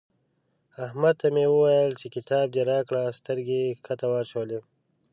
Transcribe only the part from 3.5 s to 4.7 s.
يې کښته واچولې.